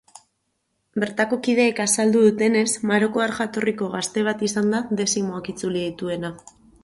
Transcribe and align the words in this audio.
Bertako 1.01 1.37
kideek 1.47 1.81
azaldu 1.85 2.23
dutenez 2.23 2.65
marokoar 2.93 3.35
jatorriko 3.41 3.91
gazte 3.97 4.25
bat 4.31 4.43
izan 4.49 4.75
da 4.77 4.83
dezimoak 5.03 5.53
itzuli 5.57 5.85
dituena. 5.89 6.33